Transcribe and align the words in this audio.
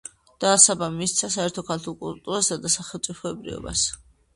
დასაბამი 0.45 0.97
მისცა 1.01 1.29
საერთო 1.37 1.67
ქართულ 1.69 2.01
კულტურასა 2.03 2.61
და 2.67 2.77
სახელმწიფოებრიობას. 2.81 3.91